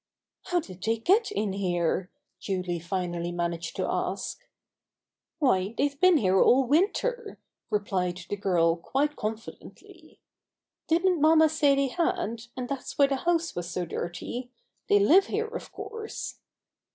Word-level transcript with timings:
"How 0.45 0.59
did 0.59 0.81
they 0.81 0.97
get 0.97 1.31
in 1.31 1.53
here?" 1.53 2.09
Julie 2.39 2.79
finally 2.79 3.31
managed 3.31 3.75
to 3.75 3.85
ask. 3.87 4.43
"Why, 5.37 5.75
theyVe 5.77 5.99
been 5.99 6.17
here 6.17 6.41
all 6.41 6.65
winter," 6.65 7.37
re 7.69 7.79
plied 7.81 8.19
the 8.27 8.35
girl 8.35 8.77
quite 8.77 9.15
confidently. 9.15 10.19
"Didn't 10.87 11.21
mamma 11.21 11.49
say 11.49 11.75
they 11.75 11.89
had, 11.89 12.45
and 12.57 12.67
that's 12.67 12.97
why 12.97 13.05
the 13.05 13.15
house 13.15 13.55
was 13.55 13.69
so 13.69 13.85
dirty? 13.85 14.49
They 14.89 14.97
live 14.97 15.27
here, 15.27 15.45
of 15.45 15.71
course." 15.71 16.39